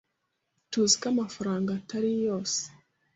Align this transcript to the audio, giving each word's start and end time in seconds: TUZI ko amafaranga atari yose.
TUZI 0.71 0.95
ko 1.01 1.05
amafaranga 1.13 1.69
atari 1.79 2.11
yose. 2.27 2.59